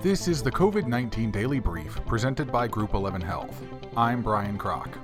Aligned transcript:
This 0.00 0.28
is 0.28 0.44
the 0.44 0.52
COVID 0.52 0.86
19 0.86 1.32
Daily 1.32 1.58
Brief 1.58 1.98
presented 2.06 2.52
by 2.52 2.68
Group 2.68 2.94
11 2.94 3.20
Health. 3.20 3.60
I'm 3.96 4.22
Brian 4.22 4.56
Kroc. 4.56 4.94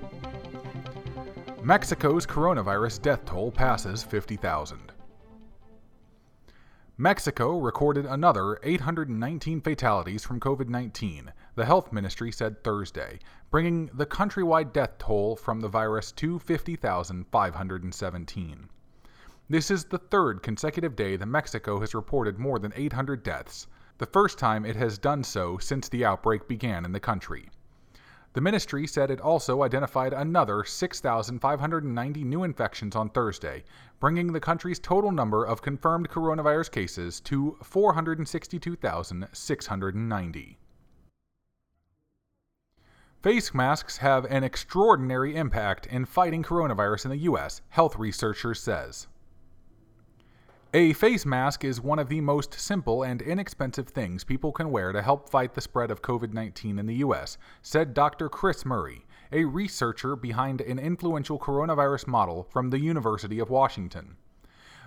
Mexico's 1.64 2.24
coronavirus 2.24 3.02
death 3.02 3.24
toll 3.24 3.50
passes 3.50 4.04
50,000. 4.04 4.92
Mexico 6.96 7.58
recorded 7.58 8.06
another 8.06 8.60
819 8.62 9.62
fatalities 9.62 10.24
from 10.24 10.38
COVID 10.38 10.68
19, 10.68 11.32
the 11.56 11.64
health 11.64 11.92
ministry 11.92 12.30
said 12.30 12.62
Thursday, 12.62 13.18
bringing 13.50 13.90
the 13.94 14.06
countrywide 14.06 14.72
death 14.72 14.96
toll 14.98 15.34
from 15.34 15.58
the 15.58 15.66
virus 15.66 16.12
to 16.12 16.38
50,517. 16.38 18.68
This 19.50 19.72
is 19.72 19.86
the 19.86 19.98
third 19.98 20.44
consecutive 20.44 20.94
day 20.94 21.16
that 21.16 21.26
Mexico 21.26 21.80
has 21.80 21.96
reported 21.96 22.38
more 22.38 22.60
than 22.60 22.72
800 22.76 23.24
deaths, 23.24 23.66
the 23.98 24.06
first 24.06 24.38
time 24.38 24.64
it 24.64 24.76
has 24.76 24.98
done 24.98 25.22
so 25.22 25.58
since 25.58 25.88
the 25.88 26.04
outbreak 26.04 26.48
began 26.48 26.84
in 26.84 26.92
the 26.92 27.00
country. 27.00 27.48
The 28.34 28.40
ministry 28.40 28.86
said 28.88 29.12
it 29.12 29.20
also 29.20 29.62
identified 29.62 30.12
another 30.12 30.64
6,590 30.64 32.24
new 32.24 32.42
infections 32.42 32.96
on 32.96 33.10
Thursday, 33.10 33.62
bringing 34.00 34.32
the 34.32 34.40
country's 34.40 34.80
total 34.80 35.12
number 35.12 35.44
of 35.44 35.62
confirmed 35.62 36.08
coronavirus 36.08 36.72
cases 36.72 37.20
to 37.20 37.56
462,690. 37.62 40.58
Face 43.22 43.54
masks 43.54 43.98
have 43.98 44.24
an 44.24 44.42
extraordinary 44.42 45.36
impact 45.36 45.86
in 45.86 46.04
fighting 46.04 46.42
coronavirus 46.42 47.04
in 47.04 47.12
the 47.12 47.18
U.S., 47.18 47.62
health 47.68 47.96
researchers 47.96 48.60
says. 48.60 49.06
A 50.76 50.92
face 50.92 51.24
mask 51.24 51.62
is 51.62 51.80
one 51.80 52.00
of 52.00 52.08
the 52.08 52.20
most 52.20 52.58
simple 52.58 53.04
and 53.04 53.22
inexpensive 53.22 53.90
things 53.90 54.24
people 54.24 54.50
can 54.50 54.72
wear 54.72 54.90
to 54.90 55.02
help 55.02 55.28
fight 55.28 55.54
the 55.54 55.60
spread 55.60 55.88
of 55.88 56.02
COVID 56.02 56.32
19 56.32 56.80
in 56.80 56.86
the 56.86 56.96
U.S., 56.96 57.38
said 57.62 57.94
Dr. 57.94 58.28
Chris 58.28 58.64
Murray, 58.64 59.06
a 59.30 59.44
researcher 59.44 60.16
behind 60.16 60.60
an 60.60 60.80
influential 60.80 61.38
coronavirus 61.38 62.08
model 62.08 62.48
from 62.50 62.70
the 62.70 62.80
University 62.80 63.38
of 63.38 63.50
Washington. 63.50 64.16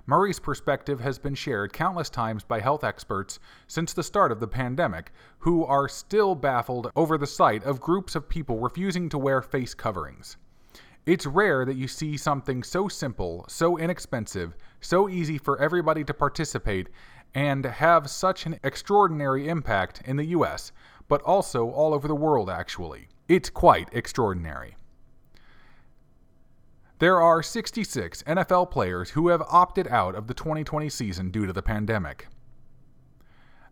Murray's 0.05 0.41
perspective 0.41 0.99
has 0.99 1.19
been 1.19 1.35
shared 1.35 1.71
countless 1.71 2.09
times 2.09 2.43
by 2.43 2.59
health 2.59 2.83
experts 2.83 3.39
since 3.65 3.93
the 3.93 4.03
start 4.03 4.33
of 4.33 4.41
the 4.41 4.47
pandemic, 4.49 5.13
who 5.39 5.63
are 5.63 5.87
still 5.87 6.35
baffled 6.35 6.91
over 6.97 7.17
the 7.17 7.25
sight 7.25 7.63
of 7.63 7.79
groups 7.79 8.13
of 8.13 8.27
people 8.27 8.59
refusing 8.59 9.07
to 9.07 9.17
wear 9.17 9.41
face 9.41 9.73
coverings. 9.73 10.35
It's 11.07 11.25
rare 11.25 11.63
that 11.63 11.77
you 11.77 11.87
see 11.87 12.17
something 12.17 12.63
so 12.63 12.89
simple, 12.89 13.45
so 13.47 13.77
inexpensive, 13.77 14.57
so 14.81 15.07
easy 15.07 15.37
for 15.37 15.57
everybody 15.57 16.03
to 16.03 16.13
participate, 16.13 16.89
and 17.33 17.63
have 17.63 18.09
such 18.09 18.45
an 18.45 18.59
extraordinary 18.61 19.47
impact 19.47 20.01
in 20.03 20.17
the 20.17 20.25
US, 20.25 20.73
but 21.07 21.21
also 21.21 21.69
all 21.69 21.93
over 21.93 22.09
the 22.09 22.13
world, 22.13 22.49
actually. 22.49 23.07
It's 23.29 23.49
quite 23.49 23.87
extraordinary. 23.93 24.75
There 26.99 27.21
are 27.21 27.41
66 27.41 28.23
NFL 28.23 28.69
players 28.69 29.11
who 29.11 29.29
have 29.29 29.43
opted 29.43 29.87
out 29.87 30.13
of 30.13 30.27
the 30.27 30.33
2020 30.33 30.89
season 30.89 31.31
due 31.31 31.45
to 31.45 31.53
the 31.53 31.61
pandemic. 31.61 32.27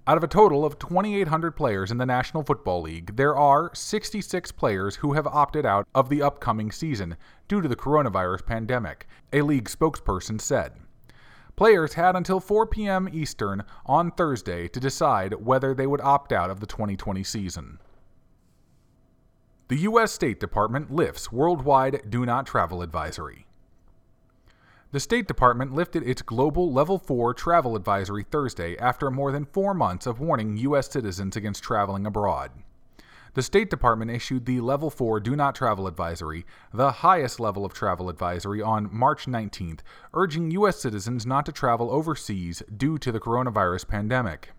Out 0.08 0.18
of 0.18 0.24
a 0.24 0.28
total 0.28 0.64
of 0.64 0.78
2,800 0.78 1.54
players 1.54 1.90
in 1.90 1.98
the 1.98 2.06
National 2.06 2.44
Football 2.44 2.84
League, 2.84 3.16
there 3.16 3.36
are 3.36 3.72
66 3.74 4.52
players 4.52 4.98
who 4.98 5.14
have 5.14 5.26
opted 5.26 5.66
out 5.66 5.88
of 5.96 6.10
the 6.10 6.22
upcoming 6.22 6.72
season 6.72 7.18
due 7.48 7.60
to 7.60 7.68
the 7.68 7.76
coronavirus 7.76 8.46
pandemic, 8.46 9.08
a 9.34 9.42
league 9.42 9.68
spokesperson 9.68 10.40
said. 10.40 10.74
Players 11.56 11.96
had 11.96 12.16
until 12.16 12.40
4 12.40 12.68
p.m. 12.68 13.10
Eastern 13.12 13.64
on 13.88 14.12
Thursday 14.12 14.68
to 14.68 14.80
decide 14.80 15.34
whether 15.44 15.74
they 15.74 15.88
would 15.88 16.02
opt 16.02 16.32
out 16.32 16.52
of 16.52 16.60
the 16.60 16.68
2020 16.68 17.24
season. 17.24 17.80
The 19.70 19.78
U.S. 19.78 20.12
State 20.12 20.40
Department 20.40 20.92
lifts 20.92 21.32
worldwide 21.32 22.12
do 22.12 22.28
not 22.28 22.46
travel 22.46 22.84
advisory. 22.84 23.45
The 24.92 25.00
State 25.00 25.28
Department 25.28 25.74
lifted 25.74 26.04
its 26.04 26.22
global 26.22 26.72
Level 26.72 26.98
4 26.98 27.34
travel 27.34 27.76
advisory 27.76 28.24
Thursday 28.24 28.78
after 28.78 29.12
more 29.12 29.32
than 29.32 29.46
four 29.46 29.74
months 29.74 30.06
of 30.06 30.20
warning 30.20 30.56
U.S. 30.58 30.90
citizens 30.90 31.36
against 31.36 31.64
traveling 31.64 32.06
abroad. 32.06 32.52
The 33.34 33.44
State 33.44 33.70
Department 33.70 34.12
issued 34.12 34.46
the 34.46 34.62
Level 34.62 34.90
4 34.90 35.20
Do 35.20 35.36
Not 35.36 35.56
Travel 35.56 35.88
Advisory, 35.88 36.46
the 36.74 36.92
highest 36.92 37.40
level 37.40 37.66
of 37.66 37.74
travel 37.74 38.10
advisory, 38.10 38.62
on 38.62 38.88
March 38.96 39.26
19th, 39.26 39.80
urging 40.14 40.52
U.S. 40.52 40.80
citizens 40.80 41.26
not 41.26 41.46
to 41.48 41.52
travel 41.52 41.92
overseas 41.92 42.64
due 42.78 42.98
to 43.00 43.12
the 43.12 43.20
coronavirus 43.20 43.90
pandemic 43.90 44.52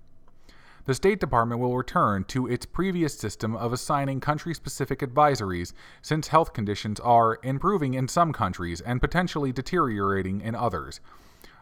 the 0.87 0.95
State 0.95 1.19
Department 1.19 1.61
will 1.61 1.77
return 1.77 2.25
to 2.25 2.47
its 2.47 2.65
previous 2.65 3.19
system 3.19 3.57
of 3.57 3.73
assigning 3.73 4.21
country 4.21 4.55
specific 4.55 5.01
advisories 5.01 5.73
since 6.01 6.29
health 6.29 6.53
conditions 6.53 7.01
are 7.01 7.39
improving 7.43 7.95
in 7.95 8.07
some 8.09 8.33
countries 8.33 8.81
and 8.81 9.01
potentially 9.01 9.53
deteriorating 9.53 10.41
in 10.41 10.55
others, 10.55 11.01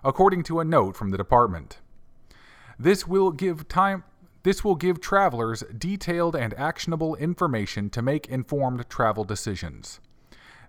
according 0.05 0.43
to 0.45 0.61
a 0.61 0.65
note 0.65 0.95
from 0.95 1.11
the 1.11 1.17
department. 1.17 1.79
This 2.79 3.07
will 3.07 3.31
give 3.31 3.67
time 3.67 4.05
this 4.43 4.62
will 4.62 4.75
give 4.75 5.01
travelers 5.01 5.65
detailed 5.79 6.37
and 6.37 6.53
actionable 6.55 7.17
information 7.17 7.89
to 7.89 8.03
make 8.03 8.29
informed 8.29 8.87
travel 8.91 9.25
decisions. 9.25 10.01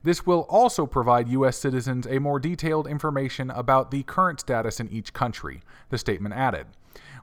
This 0.02 0.26
will 0.26 0.48
also 0.50 0.86
provide 0.86 1.28
U.S. 1.28 1.58
citizens 1.58 2.08
a 2.08 2.20
more 2.20 2.40
detailed 2.40 2.88
information 2.88 3.52
about 3.52 3.92
the 3.92 4.04
current 4.04 4.40
status 4.40 4.80
in 4.80 4.88
each 4.88 5.12
country, 5.12 5.62
the 5.90 5.98
statement 5.98 6.34
added. 6.36 6.68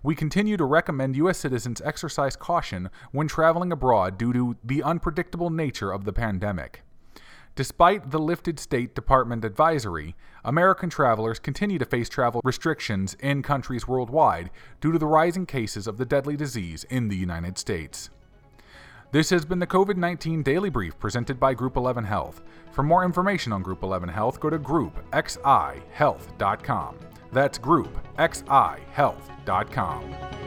We 0.04 0.16
continue 0.16 0.56
to 0.56 0.64
recommend 0.64 1.14
U.S. 1.16 1.38
citizens 1.38 1.80
exercise 1.80 2.34
caution 2.34 2.90
when 3.12 3.28
traveling 3.28 3.70
abroad 3.70 4.18
due 4.18 4.32
to 4.32 4.56
the 4.64 4.82
unpredictable 4.82 5.50
nature 5.50 5.92
of 5.92 6.04
the 6.04 6.12
pandemic. 6.12 6.82
Despite 7.54 8.10
the 8.10 8.18
lifted 8.18 8.58
State 8.58 8.96
Department 8.96 9.44
advisory, 9.44 10.16
American 10.44 10.90
travelers 10.90 11.38
continue 11.38 11.78
to 11.78 11.84
face 11.84 12.08
travel 12.08 12.40
restrictions 12.42 13.14
in 13.20 13.42
countries 13.42 13.86
worldwide 13.86 14.50
due 14.80 14.90
to 14.90 14.98
the 14.98 15.06
rising 15.06 15.46
cases 15.46 15.86
of 15.86 15.98
the 15.98 16.06
deadly 16.06 16.36
disease 16.36 16.82
in 16.84 17.08
the 17.08 17.16
United 17.16 17.58
States. 17.58 18.10
This 19.12 19.30
has 19.30 19.44
been 19.44 19.58
the 19.58 19.66
COVID 19.66 19.98
19 19.98 20.42
Daily 20.42 20.70
Brief 20.70 20.98
presented 20.98 21.38
by 21.38 21.52
Group 21.54 21.76
11 21.76 22.04
Health. 22.04 22.42
For 22.72 22.82
more 22.82 23.04
information 23.04 23.52
on 23.52 23.62
Group 23.62 23.82
11 23.82 24.08
Health, 24.08 24.40
go 24.40 24.50
to 24.50 24.58
groupxihealth.com. 24.58 27.11
That's 27.32 27.58
groupxihealth.com. 27.58 30.41